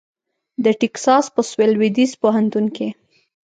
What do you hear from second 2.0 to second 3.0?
پوهنتون کې